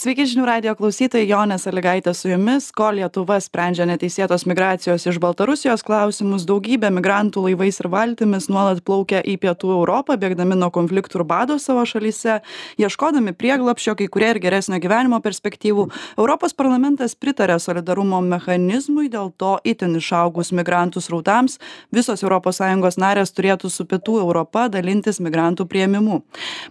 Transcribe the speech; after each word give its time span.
Sveiki 0.00 0.24
žinių 0.24 0.46
radio 0.48 0.72
klausytojai, 0.72 1.26
Jonė 1.28 1.58
Saligaitė 1.60 2.14
su 2.16 2.30
jumis. 2.30 2.70
Kol 2.72 2.96
Lietuva 2.96 3.34
sprendžia 3.44 3.84
neteisėtos 3.84 4.46
migracijos 4.48 5.02
iš 5.10 5.18
Baltarusijos 5.20 5.82
klausimus, 5.84 6.46
daugybė 6.48 6.88
migrantų 6.96 7.42
laivais 7.44 7.76
ir 7.82 7.88
valtimis 7.92 8.46
nuolat 8.48 8.80
plaukia 8.80 9.20
į 9.20 9.34
pietų 9.42 9.74
Europą, 9.74 10.16
bėgdami 10.16 10.56
nuo 10.56 10.70
konfliktų 10.72 11.20
ir 11.20 11.24
bado 11.28 11.58
savo 11.60 11.82
šalyse, 11.84 12.38
ieškodami 12.80 13.34
prieglapšio, 13.36 13.92
kai 13.98 14.06
kurie 14.08 14.30
ir 14.32 14.40
geresnio 14.40 14.78
gyvenimo 14.80 15.18
perspektyvų. 15.20 15.84
Europos 16.16 16.56
parlamentas 16.56 17.12
pritarė 17.12 17.58
solidarumo 17.60 18.22
mechanizmui, 18.24 19.10
dėl 19.12 19.34
to 19.36 19.58
itin 19.68 20.00
išaugus 20.00 20.54
migrantų 20.56 21.04
srautams 21.04 21.58
visos 21.92 22.24
ES 22.24 23.00
narės 23.04 23.36
turėtų 23.36 23.68
su 23.68 23.84
pietų 23.84 24.16
Europa 24.24 24.64
dalintis 24.72 25.20
migrantų 25.20 25.68
prieimimu. 25.68 26.22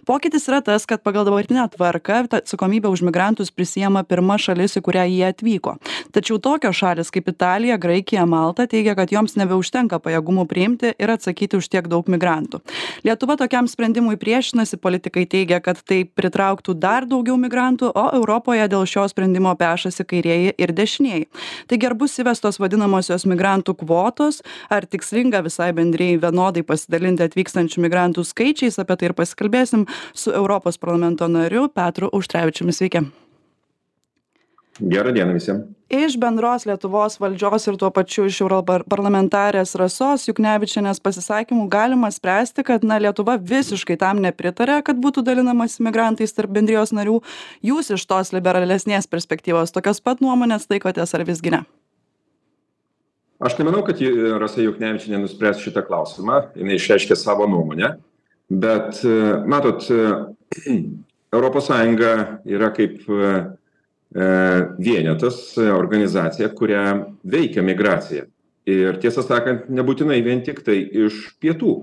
Pokytis 0.02 0.50
yra 0.50 0.64
tas, 0.66 0.82
kad 0.82 1.06
pagal 1.06 1.30
dabartinę 1.30 1.70
tvarką 1.78 2.24
atsakomybę 2.42 2.90
už 2.90 3.06
migrantų 3.06 3.19
migrantus 3.20 3.50
prisiema 3.52 4.00
pirma 4.08 4.38
šalis, 4.40 4.78
į 4.78 4.80
kurią 4.86 5.04
jie 5.04 5.26
atvyko. 5.28 5.74
Tačiau 6.14 6.38
tokios 6.40 6.76
šalis 6.76 7.10
kaip 7.12 7.28
Italija, 7.28 7.76
Graikija, 7.76 8.24
Malta 8.24 8.64
teigia, 8.66 8.94
kad 8.96 9.12
joms 9.12 9.36
nebeužtenka 9.36 9.98
pajėgumų 10.00 10.46
priimti 10.48 10.94
ir 10.96 11.12
atsakyti 11.12 11.58
už 11.58 11.68
tiek 11.68 11.84
daug 11.90 12.08
migrantų. 12.08 12.62
Lietuva 13.04 13.36
tokiam 13.36 13.68
sprendimui 13.68 14.16
priešinasi, 14.16 14.78
politikai 14.80 15.26
teigia, 15.28 15.60
kad 15.60 15.82
tai 15.84 16.06
pritrauktų 16.08 16.74
dar 16.80 17.04
daugiau 17.04 17.36
migrantų, 17.36 17.92
o 17.92 18.06
Europoje 18.16 18.64
dėl 18.72 18.86
šio 18.88 19.04
sprendimo 19.12 19.52
pešasi 19.52 20.06
kairieji 20.08 20.56
ir 20.56 20.72
dešinieji. 20.72 21.28
Taigi 21.68 21.90
ar 21.90 21.98
bus 22.00 22.16
įvestos 22.24 22.56
vadinamosios 22.62 23.28
migrantų 23.28 23.76
kvotos, 23.84 24.40
ar 24.72 24.88
tikslinga 24.88 25.44
visai 25.44 25.74
bendriai 25.76 26.16
vienodai 26.16 26.64
pasidalinti 26.64 27.28
atvykstančių 27.28 27.84
migrantų 27.84 28.24
skaičiais, 28.24 28.80
apie 28.80 28.96
tai 28.96 29.12
ir 29.12 29.18
pasikalbėsim 29.20 29.84
su 30.14 30.32
Europos 30.32 30.80
parlamento 30.80 31.28
nariu 31.28 31.68
Petru 31.68 32.08
Užtrevičiumi. 32.16 32.72
Sveiki. 32.80 33.09
Gerą 34.80 35.12
dieną 35.12 35.34
visiems. 35.36 35.66
Iš 35.90 36.14
bendros 36.22 36.64
Lietuvos 36.68 37.18
valdžios 37.18 37.66
ir 37.66 37.76
tuo 37.76 37.88
pačiu 37.90 38.28
iš 38.30 38.38
europarlamentarės 38.44 39.74
Rasos 39.80 40.28
Juknevičianės 40.28 41.02
pasisakymų 41.02 41.66
galima 41.72 42.08
spręsti, 42.14 42.62
kad 42.64 42.86
na, 42.86 43.00
Lietuva 43.02 43.34
visiškai 43.36 43.98
tam 43.98 44.22
nepritarė, 44.22 44.78
kad 44.86 45.00
būtų 45.02 45.24
dalinamas 45.26 45.80
migrantais 45.82 46.32
tarp 46.36 46.54
bendrijos 46.54 46.94
narių. 46.94 47.18
Jūs 47.66 47.90
iš 47.96 48.06
tos 48.06 48.30
liberalesnės 48.36 49.10
perspektyvos 49.10 49.74
tokios 49.74 50.00
pat 50.00 50.22
nuomonės 50.24 50.70
laikotės 50.70 51.16
ar 51.18 51.26
visgi 51.28 51.56
ne? 51.56 51.64
Aš 53.42 53.58
nemanau, 53.58 53.82
kad 53.82 54.00
Rasa 54.40 54.62
Juknevičianė 54.62 55.24
nuspręs 55.24 55.60
šitą 55.64 55.82
klausimą, 55.88 56.52
jinai 56.54 56.78
išreiškė 56.78 57.18
savo 57.18 57.50
nuomonę, 57.50 57.96
bet 58.48 59.02
matot, 59.50 59.90
Europos 61.36 61.66
Sąjunga 61.70 62.12
yra 62.46 62.70
kaip 62.74 63.02
vienetas, 64.78 65.56
e, 65.58 65.70
organizacija, 65.70 66.48
kuria 66.54 67.06
veikia 67.22 67.62
migracija. 67.62 68.24
Ir 68.66 68.98
tiesą 69.02 69.22
sakant, 69.22 69.68
nebūtinai 69.70 70.20
vien 70.24 70.42
tik 70.46 70.64
tai 70.66 70.82
iš 70.82 71.36
pietų. 71.42 71.74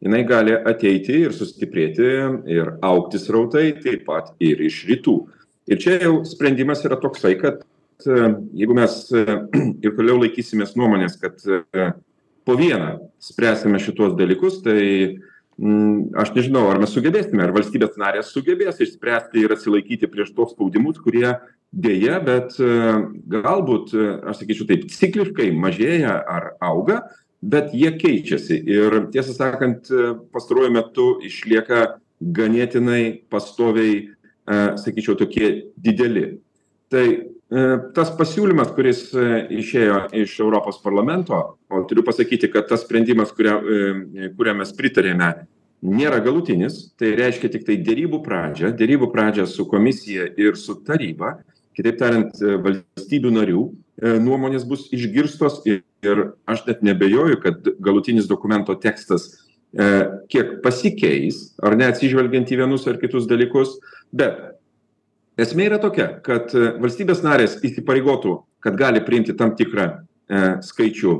Jis 0.00 0.26
gali 0.28 0.52
ateiti 0.52 1.22
ir 1.24 1.32
sustiprėti 1.32 2.08
ir 2.52 2.74
aukti 2.84 3.20
srautai, 3.20 3.70
taip 3.80 4.04
pat 4.08 4.34
ir 4.40 4.60
iš 4.60 4.82
rytų. 4.88 5.16
Ir 5.72 5.80
čia 5.80 5.96
jau 6.02 6.18
sprendimas 6.28 6.84
yra 6.84 6.98
toksai, 7.00 7.36
kad 7.40 7.62
e, 8.04 8.18
jeigu 8.56 8.76
mes 8.76 8.98
ir 9.84 9.96
toliau 9.96 10.20
laikysimės 10.20 10.76
nuomonės, 10.76 11.16
kad 11.20 11.40
po 12.46 12.54
vieną 12.56 13.10
spręsime 13.20 13.80
šitos 13.82 14.14
dalykus, 14.16 14.60
tai 14.64 15.18
aš 15.56 16.32
nežinau, 16.36 16.66
ar 16.68 16.80
mes 16.82 16.92
sugebėsime, 16.92 17.40
ar 17.46 17.52
valstybės 17.56 17.96
narės 18.00 18.32
sugebės 18.34 18.80
išspręsti 18.84 19.40
ir 19.40 19.54
atsilaikyti 19.54 20.10
prieš 20.12 20.34
tos 20.36 20.52
spaudimus, 20.52 20.98
kurie 21.00 21.30
dėja, 21.72 22.18
bet 22.24 22.58
e, 22.60 22.72
galbūt, 23.32 23.94
e, 23.96 24.08
aš 24.28 24.42
sakyčiau 24.42 24.68
taip, 24.68 24.84
cikliškai 24.92 25.48
mažėja 25.56 26.18
ar 26.28 26.50
auga, 26.64 27.02
bet 27.40 27.72
jie 27.76 27.94
keičiasi. 27.96 28.58
Ir 28.68 28.98
tiesą 29.14 29.32
sakant, 29.36 29.88
e, 29.88 30.12
pastaruoju 30.34 30.74
metu 30.76 31.08
išlieka 31.24 31.96
ganėtinai 32.20 33.26
pastoviai, 33.32 34.12
sakyčiau, 34.46 35.16
tokie 35.18 35.72
dideli. 35.82 36.38
Tai 36.88 37.02
tas 37.94 38.10
pasiūlymas, 38.18 38.72
kuris 38.74 39.08
išėjo 39.14 40.00
iš 40.18 40.38
Europos 40.42 40.80
parlamento, 40.82 41.38
o 41.70 41.82
turiu 41.86 42.02
pasakyti, 42.06 42.50
kad 42.50 42.66
tas 42.70 42.82
sprendimas, 42.82 43.30
kurią, 43.36 43.60
kurią 44.38 44.56
mes 44.58 44.72
pritarėme, 44.74 45.30
nėra 45.86 46.18
galutinis, 46.24 46.88
tai 46.98 47.14
reiškia 47.18 47.52
tik 47.52 47.66
tai 47.68 47.78
dėrybų 47.86 48.22
pradžią, 48.24 48.72
dėrybų 48.76 49.10
pradžią 49.12 49.46
su 49.50 49.68
komisija 49.70 50.26
ir 50.40 50.58
su 50.58 50.78
taryba, 50.86 51.36
kitaip 51.76 51.98
tariant, 52.00 52.34
valstybių 52.40 53.32
narių 53.36 53.64
nuomonės 54.24 54.64
bus 54.68 54.88
išgirstos 54.96 55.60
ir, 55.68 55.82
aš 56.48 56.66
net 56.66 56.82
nebejoju, 56.84 57.40
kad 57.44 57.68
galutinis 57.78 58.28
dokumento 58.28 58.74
tekstas 58.80 59.30
kiek 60.32 60.58
pasikeis, 60.64 61.52
ar 61.62 61.76
neatsižvelgiant 61.76 62.50
į 62.50 62.62
vienus 62.62 62.86
ar 62.88 62.98
kitus 63.00 63.28
dalykus, 63.28 63.76
bet 64.14 64.56
esmė 65.40 65.68
yra 65.70 65.78
tokia, 65.82 66.08
kad 66.24 66.52
valstybės 66.80 67.22
narės 67.24 67.58
įsipareigotų, 67.64 68.36
kad 68.64 68.78
gali 68.78 69.02
priimti 69.04 69.36
tam 69.36 69.54
tikrą 69.58 69.88
skaičių 70.66 71.12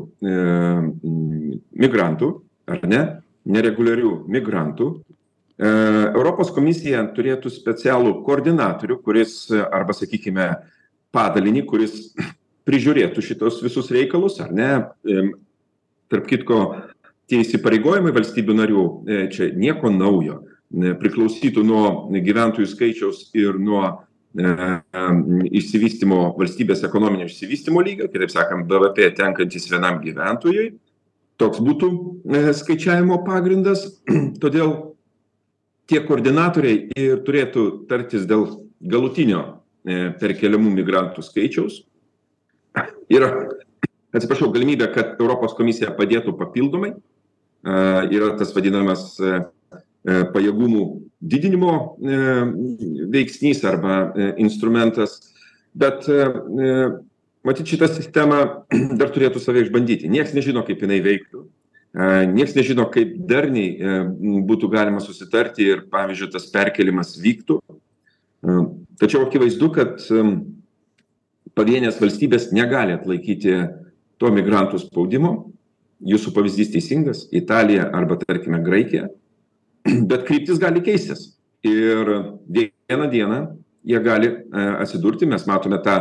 migrantų, 1.78 2.30
ar 2.66 2.88
ne, 2.90 3.02
nereguliarių 3.46 4.12
migrantų. 4.32 4.88
Europos 5.56 6.50
komisija 6.52 7.04
turėtų 7.16 7.52
specialų 7.52 8.18
koordinatorių, 8.26 8.98
kuris, 9.04 9.46
arba 9.54 9.94
sakykime, 9.96 10.50
padalinį, 11.14 11.62
kuris 11.70 11.94
prižiūrėtų 12.68 13.24
šitos 13.24 13.62
visus 13.64 13.92
reikalus, 13.94 14.40
ar 14.42 14.52
ne. 14.52 14.72
Tarp 16.10 16.26
kitko, 16.30 16.60
tie 17.30 17.40
įsipareigojimai 17.42 18.12
valstybių 18.14 18.58
narių 18.60 18.84
čia 19.32 19.48
nieko 19.54 19.90
naujo, 19.90 20.42
priklausytų 20.72 21.62
nuo 21.66 21.86
gyventojų 22.10 22.66
skaičiaus 22.70 23.28
ir 23.38 23.60
nuo 23.62 23.84
išsivystimo 24.36 26.34
valstybės 26.36 26.82
ekonominio 26.84 27.28
išsivystimo 27.30 27.80
lygio, 27.80 28.10
kitaip 28.12 28.32
sakant, 28.34 28.66
BVP 28.68 29.14
tenkantis 29.16 29.70
vienam 29.70 30.02
gyventojui 30.02 30.74
toks 31.40 31.60
būtų 31.62 31.90
skaičiavimo 32.56 33.20
pagrindas. 33.26 33.86
Todėl 34.42 34.74
tie 35.90 36.02
koordinatoriai 36.04 36.88
ir 36.98 37.22
turėtų 37.26 37.86
tartis 37.90 38.26
dėl 38.28 38.48
galutinio 38.80 39.62
perkeliamų 39.86 40.72
migrantų 40.80 41.24
skaičiaus. 41.24 41.82
Yra, 43.16 43.30
atsiprašau, 44.16 44.50
galimybė, 44.54 44.90
kad 44.94 45.20
Europos 45.20 45.54
komisija 45.58 45.94
padėtų 45.96 46.36
papildomai. 46.40 46.96
Yra 47.66 48.34
tas 48.38 48.52
vadinamas 48.54 49.16
pajėgumų 50.06 50.84
didinimo 51.20 51.72
veiksnys 53.12 53.64
arba 53.66 54.14
instrumentas. 54.38 55.18
Bet 55.76 56.06
matyt 57.46 57.72
šita 57.72 57.88
sistema 57.90 58.40
dar 59.00 59.12
turėtų 59.14 59.42
save 59.42 59.66
išbandyti. 59.66 60.10
Nieks 60.12 60.34
nežino 60.36 60.64
kaip 60.66 60.82
jinai 60.84 61.00
veiktų. 61.04 61.46
Nieks 62.32 62.52
nežino 62.56 62.84
kaip 62.92 63.14
darniai 63.28 64.04
būtų 64.46 64.68
galima 64.72 65.00
susitarti 65.00 65.64
ir 65.64 65.86
pavyzdžiui 65.92 66.32
tas 66.34 66.44
perkėlimas 66.52 67.14
vyktų. 67.22 67.56
Tačiau 69.00 69.24
akivaizdu 69.24 69.70
kad 69.72 70.02
pavienės 71.56 72.00
valstybės 72.02 72.50
negali 72.52 72.92
atlaikyti 72.98 73.56
to 74.20 74.32
migrantų 74.32 74.82
spaudimo. 74.84 75.32
Jūsų 76.04 76.34
pavyzdys 76.36 76.74
teisingas. 76.74 77.22
Italija 77.32 77.88
arba 77.96 78.18
tarkime 78.20 78.60
graikija 78.60 79.08
bet 80.10 80.26
kryptis 80.28 80.60
gali 80.62 80.82
keistis. 80.84 81.32
Ir 81.66 82.10
vieną 82.46 83.10
dieną 83.10 83.40
jie 83.86 84.00
gali 84.02 84.30
atsidurti. 84.52 85.26
Mes 85.26 85.46
matome 85.48 85.78
tą 85.82 85.98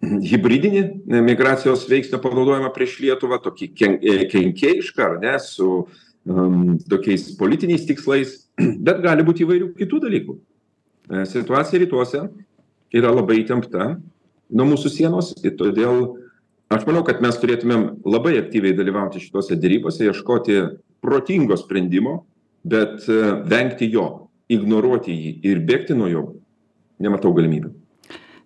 hibridinį 0.00 0.82
migracijos 1.24 1.84
veiksnio 1.90 2.20
panaudojimą 2.22 2.70
prieš 2.72 2.98
Lietuvą, 3.04 3.38
tokį 3.44 3.70
kenkėjišką, 4.32 5.04
ar 5.04 5.16
ne, 5.20 5.34
su 5.42 5.68
um, 5.76 6.76
tokiais 6.88 7.28
politiniais 7.40 7.84
tikslais, 7.88 8.36
bet 8.86 9.02
gali 9.04 9.26
būti 9.26 9.44
įvairių 9.44 9.72
kitų 9.76 10.02
dalykų. 10.06 10.36
Situacija 11.30 11.78
rytuose 11.84 12.24
yra 12.96 13.12
labai 13.14 13.42
įtempta 13.44 13.92
nuo 14.50 14.66
mūsų 14.72 14.90
sienos 14.90 15.32
ir 15.44 15.54
todėl 15.58 16.16
aš 16.72 16.86
manau, 16.88 17.04
kad 17.06 17.20
mes 17.22 17.36
turėtumėm 17.38 17.84
labai 18.06 18.36
aktyviai 18.40 18.74
dalyvauti 18.74 19.22
šitose 19.22 19.58
dėrybose, 19.60 20.08
ieškoti 20.08 20.58
protingo 21.04 21.54
sprendimo, 21.60 22.24
bet 22.66 23.06
vengti 23.50 23.88
jo, 23.92 24.06
ignoruoti 24.52 25.14
jį 25.14 25.32
ir 25.50 25.64
bėgti 25.66 25.96
nuo 25.98 26.10
jo, 26.10 26.24
nematau 27.02 27.34
galimybių 27.36 27.72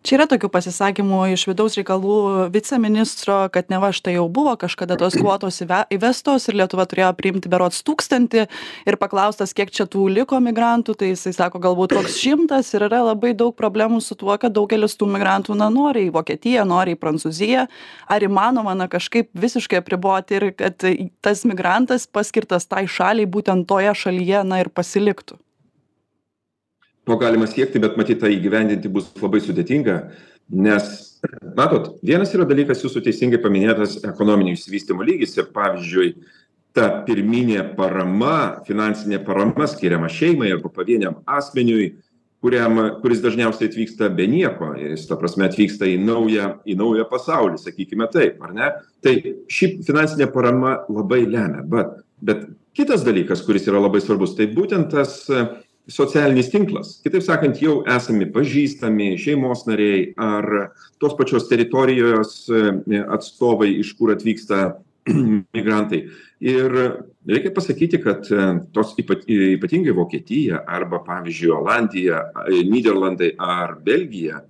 čia 0.06 0.16
yra 0.16 0.26
tokių 0.30 0.48
pasisakymų 0.52 1.20
iš 1.34 1.44
vidaus 1.50 1.76
reikalų 1.78 2.48
viceministro 2.54 3.42
kad 3.52 3.68
neva 3.72 3.90
štai 3.94 4.14
jau 4.16 4.26
buvo 4.32 4.54
kažkada 4.60 4.96
tos 5.00 5.16
kvotos 5.18 5.60
įve 5.64 5.82
įvestos 5.92 6.48
ir 6.48 6.56
lietuva 6.62 6.86
turėjo 6.88 7.10
priimti 7.18 7.50
berods 7.52 7.82
tūkstantį 7.86 8.46
ir 8.88 8.98
paklaustas 9.00 9.52
kiek 9.56 9.72
čia 9.74 9.84
tų 9.90 10.06
liko 10.14 10.40
migrantų 10.40 10.96
tai 11.00 11.12
jisai 11.12 11.34
sako 11.36 11.60
galbūt 11.62 11.94
koks 11.98 12.16
šimtas 12.22 12.72
ir 12.74 12.86
yra 12.88 13.02
labai 13.10 13.34
daug 13.36 13.54
problemų 13.56 14.00
su 14.04 14.16
tuo 14.16 14.38
kad 14.40 14.56
daugelis 14.56 14.96
tų 15.00 15.10
migrantų 15.16 15.58
na 15.60 15.68
nori 15.72 16.06
į 16.08 16.14
vokietiją 16.16 16.64
nori 16.68 16.96
į 16.96 17.00
prancūziją. 17.00 17.66
Ar 18.10 18.24
įmanoma 18.24 18.74
na 18.78 18.88
kažkaip 18.90 19.30
visiškai 19.36 19.82
apriboti 19.82 20.40
ir 20.40 20.50
kad 20.56 20.88
tas 21.20 21.44
migrantas 21.48 22.08
paskirtas 22.08 22.68
tai 22.70 22.86
šaliai 22.88 23.28
būtent 23.28 23.68
toje 23.68 23.94
šalyje 24.06 24.44
na 24.48 24.64
ir 24.64 24.72
pasiliktų 24.72 25.38
to 27.04 27.16
galima 27.20 27.46
siekti 27.50 27.80
bet 27.82 27.96
matyt 28.00 28.20
tą 28.22 28.30
įgyvendinti 28.32 28.90
bus 28.92 29.08
labai 29.20 29.40
sudėtinga 29.44 29.96
nes 30.50 30.90
matot 31.56 31.94
vienas 32.06 32.34
yra 32.34 32.46
dalykas 32.48 32.84
jūsų 32.84 33.04
teisingai 33.06 33.40
paminėtas 33.42 34.00
ekonominio 34.06 34.56
išsivystymo 34.56 35.06
lygis 35.06 35.36
ir 35.38 35.50
pavyzdžiui 35.54 36.12
ta 36.76 36.90
pirminė 37.06 37.64
parama 37.76 38.62
finansinė 38.66 39.20
parama 39.26 39.66
skiriama 39.70 40.10
šeimai 40.12 40.52
arba 40.54 40.70
pavieniam 40.74 41.18
asmeniui 41.26 41.90
kuriam 42.40 42.78
kuris 43.02 43.20
dažniausiai 43.20 43.68
atvyksta 43.68 44.08
be 44.16 44.26
nieko 44.30 44.72
jis 44.78 45.04
ta 45.08 45.18
prasme 45.20 45.44
atvyksta 45.48 45.88
į 45.90 45.98
naują 46.04 46.52
į 46.64 46.76
naują 46.80 47.06
pasaulį 47.10 47.60
sakykime 47.60 48.08
taip 48.12 48.40
ar 48.44 48.54
ne? 48.56 48.70
Tai 49.04 49.14
ši 49.50 49.74
finansinė 49.86 50.30
parama 50.32 50.78
labai 50.88 51.24
lemia 51.26 51.64
bet 51.74 51.98
bet 52.20 52.46
kitas 52.76 53.04
dalykas 53.04 53.44
kuris 53.44 53.68
yra 53.68 53.82
labai 53.82 54.00
svarbus 54.04 54.36
tai 54.38 54.48
būtent 54.52 54.92
tas 54.94 55.18
socialinis 55.88 56.50
tinklas. 56.52 56.98
Kitaip 57.04 57.24
sakant 57.24 57.60
jau 57.62 57.80
esami 57.88 58.28
pažįstami 58.32 59.14
šeimos 59.20 59.64
nariai 59.68 60.10
ar 60.20 60.72
tos 61.00 61.16
pačios 61.18 61.48
teritorijos 61.50 62.44
atstovai 63.16 63.72
iš 63.80 63.94
kur 63.98 64.14
atvyksta 64.14 64.60
migrantai. 65.56 66.04
Ir 66.40 66.76
reikia 67.28 67.52
pasakyti 67.56 68.00
kad 68.02 68.28
tos 68.74 68.94
ypat 69.00 69.26
ypatingai 69.26 69.96
vokietija 69.96 70.62
arba 70.68 71.02
pavyzdžiui 71.06 71.56
olandija 71.56 72.22
nyderlandai 72.48 73.34
ar 73.36 73.76
belgija 73.84 74.44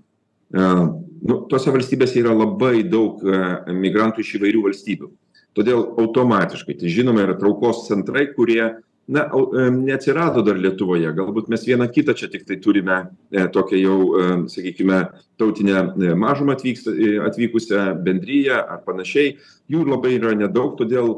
nu 0.50 1.40
tose 1.50 1.70
valstybėse 1.70 2.20
yra 2.20 2.34
labai 2.34 2.82
daug 2.86 3.22
migrantų 3.70 4.24
iš 4.24 4.36
įvairių 4.38 4.62
valstybių. 4.68 5.10
Todėl 5.54 5.82
automatiškai 5.98 6.76
tai 6.78 6.90
žinoma 6.94 7.24
yra 7.24 7.34
traukos 7.38 7.86
centrai 7.88 8.28
kurie 8.34 8.62
na 9.10 9.26
neatsirado 9.74 10.44
dar 10.46 10.58
lietuvoje. 10.60 11.10
Galbūt 11.16 11.50
mes 11.50 11.64
vieną 11.66 11.88
kitą 11.90 12.14
čia 12.14 12.30
tiktai 12.30 12.60
turime 12.62 13.00
tokią 13.30 13.80
jau 13.80 13.98
sakykime 14.50 15.00
tautinę 15.40 16.14
mažumą 16.18 16.54
atvyksta 16.54 16.94
atvykusią 17.26 17.86
bendriją 18.06 18.60
ar 18.62 18.84
panašiai. 18.86 19.34
Jų 19.70 19.86
labai 19.88 20.14
yra 20.18 20.36
nedaug 20.38 20.76
todėl 20.78 21.16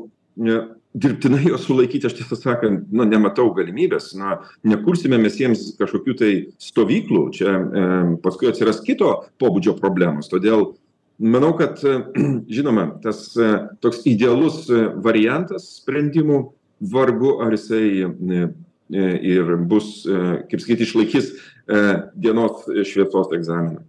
dirbtinai 0.95 1.43
juos 1.51 1.67
sulaikyti 1.67 2.09
aš 2.09 2.17
tiesą 2.21 2.39
sakant 2.39 2.89
na 2.93 3.05
nematau 3.09 3.51
galimybės. 3.57 4.13
Na 4.17 4.41
nekursime 4.65 5.21
mes 5.21 5.37
jiems 5.41 5.73
kažkokių 5.81 6.17
tai 6.19 6.33
stovyklų. 6.63 7.27
Čia 7.37 7.59
paskui 8.25 8.49
atsiras 8.53 8.81
kito 8.87 9.13
pobūdžio 9.43 9.77
problemos. 9.81 10.33
Todėl 10.33 10.73
manau 11.21 11.53
kad 11.61 11.81
žinoma 12.57 12.89
tas 13.05 13.29
toks 13.85 14.05
idealus 14.09 14.65
variantas 15.05 15.75
sprendimų 15.83 16.43
vargu 16.83 17.39
ar 17.43 17.55
jisai 17.57 18.03
ir 19.23 19.57
bus 19.71 20.03
kaip 20.51 20.61
sakyt 20.61 20.85
išlaikys 20.87 21.31
dienos 22.19 22.67
šviesos 22.91 23.33
egzaminą 23.39 23.85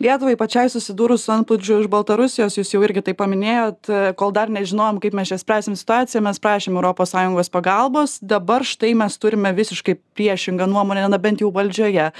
lietuvai 0.00 0.36
pačiai 0.40 0.70
susidūrus 0.72 1.26
su 1.26 1.32
antplūdžiu 1.34 1.80
iš 1.82 1.88
baltarusijos 1.92 2.56
jūs 2.58 2.72
jau 2.74 2.80
irgi 2.86 3.02
tai 3.04 3.14
paminėjot 3.16 3.90
kol 4.20 4.32
dar 4.36 4.52
nežinojom 4.52 5.00
kaip 5.02 5.16
mes 5.16 5.30
čia 5.30 5.38
spręsim 5.40 5.76
situaciją 5.78 6.22
mes 6.24 6.40
prašėm 6.42 6.78
europos 6.78 7.12
sąjungos 7.14 7.52
pagalbos. 7.52 8.18
Dabar 8.20 8.64
štai 8.66 8.94
mes 8.98 9.18
turime 9.20 9.52
visiškai 9.56 9.98
priešingą 10.18 10.68
nuomonę 10.70 11.08
na 11.08 11.18
bent 11.20 11.44
jau 11.44 11.52
valdžioje. 11.54 12.10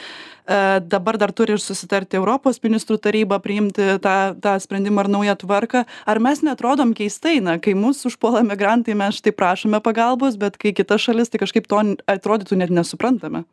Dabar 0.90 1.18
dar 1.20 1.32
turi 1.36 1.54
ir 1.54 1.62
susitarti 1.62 2.18
europos 2.18 2.58
ministrų 2.64 2.98
taryba 2.98 3.38
priimti 3.42 3.92
tą 4.02 4.16
tą 4.42 4.56
sprendimą 4.60 5.04
ar 5.04 5.12
naują 5.12 5.36
tvarką. 5.44 5.84
Ar 6.06 6.20
mes 6.20 6.42
neatrodom 6.42 6.92
keistai? 6.96 7.38
Na 7.44 7.58
kai 7.58 7.76
mus 7.78 8.02
užpuola 8.08 8.42
migrantai 8.42 8.96
mes 8.98 9.20
štai 9.22 9.32
prašome 9.36 9.80
pagalbos 9.80 10.40
bet 10.40 10.58
kai 10.58 10.74
kita 10.74 10.98
šalis 10.98 11.30
tai 11.30 11.40
kažkaip 11.44 11.70
to 11.70 11.80
atrodytų 12.10 12.60
net 12.60 12.74
nesuprantame 12.74 13.46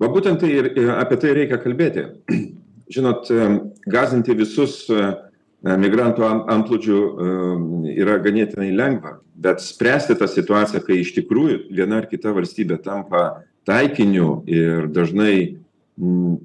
va 0.00 0.10
būtent 0.12 0.40
tai 0.42 0.50
ir 0.58 0.70
apie 0.96 1.20
tai 1.20 1.34
reikia 1.40 1.60
kalbėti. 1.62 2.08
Žinot 2.94 3.30
gąsdinti 3.88 4.36
visus 4.36 4.82
migrantų 5.64 6.26
antplūdžiu 6.52 6.98
yra 7.96 8.18
ganėtinai 8.24 8.72
lengva 8.76 9.18
bet 9.34 9.60
spręsti 9.60 10.16
tą 10.16 10.28
situaciją 10.30 10.82
kai 10.86 11.00
iš 11.02 11.14
tikrųjų 11.18 11.58
viena 11.74 12.00
ar 12.02 12.08
kita 12.10 12.32
valstybė 12.36 12.78
tampa 12.84 13.44
taikiniu 13.66 14.42
ir 14.50 14.88
dažnai 14.94 15.36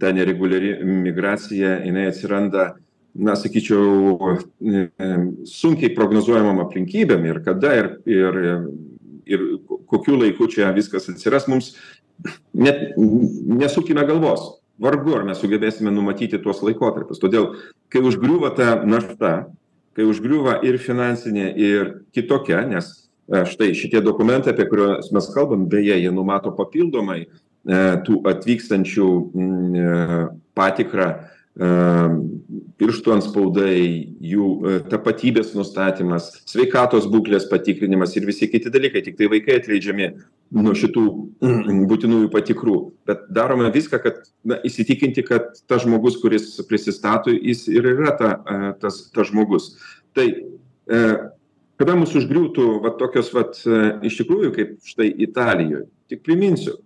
ta 0.02 0.14
nereguliari 0.14 0.78
migracija 0.84 1.80
jinai 1.86 2.08
atsiranda 2.10 2.74
na 3.14 3.36
sakyčiau 3.36 4.40
sunkiai 5.50 5.94
prognozuojamom 5.96 6.62
aplinkybėm 6.66 7.26
ir 7.30 7.42
kada 7.46 7.76
ir 7.82 7.92
ir 8.06 8.40
ir 9.30 9.46
kokiu 9.90 10.18
laiku 10.18 10.48
čia 10.50 10.72
viskas 10.74 11.10
atsiras 11.12 11.48
mums 11.48 11.76
net 12.54 12.98
nesukime 12.98 14.06
galvos. 14.08 14.56
Vargu 14.80 15.12
ar 15.18 15.26
mes 15.28 15.40
sugebėsime 15.42 15.92
numatyti 15.92 16.40
tuos 16.40 16.62
laikotarpius. 16.64 17.20
Todėl 17.20 17.52
kai 17.92 18.00
užgriūva 18.06 18.54
ta 18.56 18.78
našta 18.88 19.34
kai 19.98 20.06
užgriūva 20.08 20.62
ir 20.64 20.78
finansinė 20.80 21.50
ir 21.60 21.94
kitokia 22.16 22.64
nes 22.70 22.92
štai 23.30 23.74
šitie 23.78 24.00
dokumentai 24.06 24.54
apie 24.54 24.66
kuriuos 24.70 25.12
mes 25.14 25.28
kalbam 25.34 25.68
beje 25.70 25.98
jie 26.00 26.12
numato 26.14 26.54
papildomai 26.56 27.26
tų 28.08 28.22
atvykstančių 28.32 29.10
patikrą 30.58 31.10
pirštų 31.60 33.12
antspaudai 33.18 33.80
jų 34.24 34.84
tapatybės 34.92 35.52
nustatymas 35.58 36.30
sveikatos 36.48 37.08
būklės 37.12 37.50
patikrinimas 37.52 38.16
ir 38.16 38.28
visi 38.30 38.48
kiti 38.48 38.72
dalykai. 38.72 39.02
Tiktai 39.04 39.28
vaikai 39.32 39.58
atleidžiami 39.60 40.08
nuo 40.56 40.76
šitų 40.78 41.04
būtinųjų 41.90 42.30
patikrų. 42.32 42.78
Bet 43.10 43.28
darome 43.36 43.72
viską 43.74 44.00
kad 44.04 44.22
na 44.48 44.60
įsitikinti 44.64 45.26
kad 45.28 45.60
tas 45.68 45.84
žmogus 45.84 46.20
kuris 46.22 46.54
prisistato 46.70 47.34
jis 47.36 47.66
ir 47.72 47.92
yra 47.92 48.16
ta 48.20 48.32
tas 48.80 49.02
tas 49.12 49.28
žmogus. 49.34 49.74
Tai 50.16 50.30
kada 50.88 51.98
mus 52.00 52.16
užgriūtų 52.16 52.70
va 52.86 52.94
tokios 53.02 53.34
vat 53.36 53.60
iš 54.08 54.22
tikrųjų 54.22 54.54
kaip 54.56 54.80
štai 54.88 55.12
italijoj? 55.28 55.84
Tik 56.10 56.24
priminsiu 56.24 56.80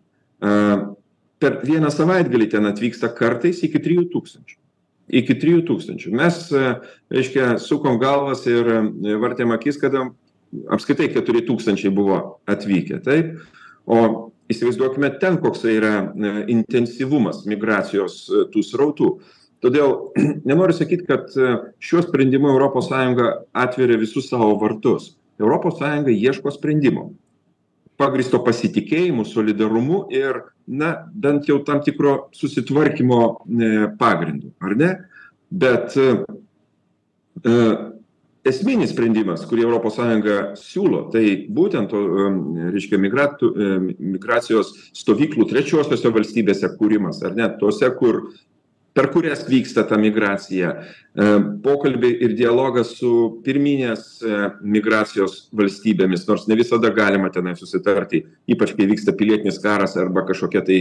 per 1.43 1.61
vieną 1.61 1.93
savaitgalį 1.93 2.49
ten 2.55 2.65
atvyksta 2.65 3.13
kartais 3.13 3.61
iki 3.67 3.79
trijų 3.83 4.09
tūkstančių 4.09 4.62
iki 5.11 5.35
trijų 5.39 5.63
tūkstančių. 5.67 6.11
Mes 6.15 6.43
reiškia 7.13 7.57
sukom 7.61 7.99
galvas 8.01 8.45
ir 8.49 8.69
vartėm 9.21 9.53
akis 9.55 9.79
kada 9.81 10.07
apskritai 10.73 11.09
keturi 11.13 11.43
tūkstančiai 11.47 11.91
buvo 11.93 12.19
atvykę 12.49 13.01
taip? 13.03 13.33
O 13.83 14.31
įsivaizduokime 14.53 15.11
ten 15.21 15.39
koksai 15.43 15.77
yra 15.79 15.93
intensyvumas 16.51 17.43
migracijos 17.49 18.25
tų 18.53 18.63
srautų. 18.63 19.09
Todėl 19.63 20.13
nenoriu 20.49 20.75
sakyt 20.77 21.05
kad 21.09 21.33
šiuo 21.83 22.05
sprendimu 22.05 22.51
europos 22.51 22.89
sąjunga 22.91 23.33
atveria 23.65 23.99
visus 23.99 24.29
savo 24.31 24.53
vartus. 24.61 25.13
Europos 25.41 25.79
sąjunga 25.81 26.13
ieško 26.13 26.51
sprendimo 26.53 27.11
pagrįsto 28.03 28.43
pasitikėjimu 28.43 29.25
solidarumu 29.27 30.03
ir 30.13 30.43
na 30.67 30.93
bent 31.15 31.47
jau 31.47 31.61
tam 31.65 31.81
tikro 31.85 32.27
susitvarkymo 32.35 33.23
pagrindu 33.99 34.53
ar 34.63 34.77
ne? 34.79 34.93
Bet 35.53 35.95
esminis 38.47 38.91
sprendimas 38.91 39.45
kurį 39.47 39.63
europos 39.65 39.95
sąjunga 39.97 40.37
siūlo 40.59 41.05
tai 41.13 41.25
būtent 41.47 41.93
reiškia 42.73 42.99
migratų 42.99 43.51
migracijos 43.99 44.73
stovyklų 44.99 45.47
trečiosiose 45.51 46.11
valstybėse 46.15 46.73
kūrimas 46.79 47.23
ar 47.23 47.37
ne? 47.39 47.47
Tose 47.61 47.89
kur 47.99 48.25
per 48.93 49.09
kurias 49.13 49.43
vyksta 49.49 49.83
ta 49.89 49.97
migracija. 49.97 50.73
Pokalbiai 51.63 52.13
ir 52.25 52.35
dialogas 52.37 52.93
su 52.97 53.41
pirminės 53.45 54.21
migracijos 54.61 55.47
valstybėmis 55.53 56.27
nors 56.29 56.47
ne 56.49 56.57
visada 56.57 56.89
galima 56.93 57.29
tenai 57.33 57.55
susitarti 57.57 58.23
ypač 58.49 58.75
kai 58.77 58.87
vyksta 58.89 59.15
pilietinis 59.17 59.59
karas 59.61 59.97
arba 60.01 60.25
kažkokia 60.29 60.63
tai 60.65 60.79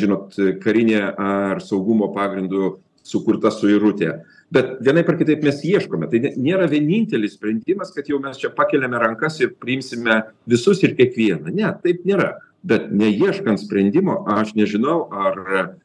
žinot 0.00 0.36
karinė 0.64 1.02
ar 1.16 1.60
saugumo 1.64 2.12
pagrindu 2.16 2.78
sukurta 3.10 3.50
suirutė. 3.52 4.20
Bet 4.50 4.80
vienaip 4.82 5.08
ar 5.08 5.16
kitaip 5.20 5.44
mes 5.46 5.60
ieškome. 5.66 6.08
Tai 6.10 6.34
nėra 6.34 6.66
vienintelis 6.70 7.36
sprendimas 7.36 7.92
kad 7.94 8.08
jau 8.10 8.18
mes 8.22 8.38
čia 8.40 8.50
pakeliame 8.54 8.98
rankas 9.00 9.38
ir 9.40 9.54
priimsime 9.62 10.20
visus 10.50 10.82
ir 10.84 10.96
kiekvieną. 10.98 11.54
Ne 11.54 11.70
taip 11.84 12.02
nėra 12.08 12.32
bet 12.62 12.90
neieškant 12.92 13.62
sprendimo 13.62 14.20
aš 14.28 14.54
nežinau 14.54 15.08
ar 15.12 15.40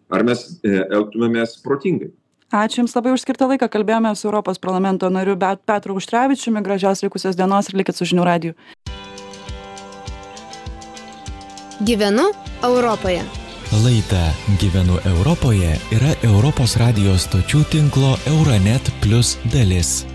ar 0.10 0.24
mes 0.28 0.46
elgtumėmės 0.64 1.60
protingai 1.64 2.12
ačiū 2.56 2.84
jums 2.84 2.96
labai 2.96 3.16
už 3.16 3.24
skirtą 3.26 3.48
laiką 3.52 3.70
kalbėjomės 3.72 4.22
su 4.22 4.30
europos 4.30 4.60
parlamento 4.60 5.10
nariu 5.10 5.36
bet 5.40 5.64
petru 5.66 5.96
auštrevičiumi 5.96 6.64
gražios 6.66 7.04
likusios 7.04 7.40
dienos 7.40 7.72
ir 7.72 7.82
likit 7.82 7.96
su 7.96 8.08
žinių 8.12 8.28
radiju 8.32 8.60
Gyvenu 11.80 12.24
Europoje. 12.64 13.22
Laida 13.84 14.32
Gyvenu 14.60 14.96
Europoje 15.06 15.76
yra 15.92 16.16
Europos 16.24 16.78
radijos 16.80 17.28
stočių 17.28 17.66
tinklo 17.72 18.16
Euronet 18.32 18.92
Plus 19.04 19.36
dalis. 19.52 20.06